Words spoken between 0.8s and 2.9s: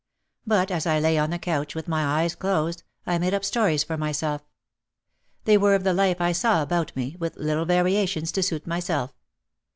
I lay on the couch with my eyes closed,